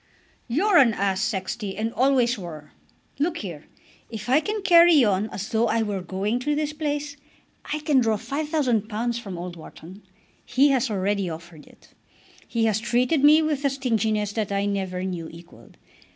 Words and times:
"You're 0.47 0.77
an 0.77 0.95
ass, 0.95 1.21
Sexty, 1.21 1.77
and 1.77 1.93
always 1.93 2.35
were. 2.35 2.71
Look 3.19 3.37
here. 3.37 3.65
If 4.09 4.29
I 4.29 4.39
can 4.39 4.63
carry 4.63 5.03
on 5.05 5.29
as 5.29 5.49
though 5.49 5.67
I 5.67 5.83
were 5.83 6.01
going 6.01 6.39
to 6.39 6.55
this 6.55 6.73
place, 6.73 7.17
I 7.71 7.81
can 7.81 7.99
draw 7.99 8.17
£5000 8.17 9.19
from 9.19 9.37
old 9.37 9.55
Wharton. 9.55 10.01
He 10.43 10.69
has 10.69 10.89
already 10.89 11.29
offered 11.29 11.67
it. 11.67 11.93
He 12.47 12.65
has 12.65 12.79
treated 12.79 13.23
me 13.23 13.43
with 13.43 13.63
a 13.63 13.69
stinginess 13.69 14.33
that 14.33 14.51
I 14.51 14.65
never 14.65 15.03
knew 15.03 15.29
equalled. 15.29 15.77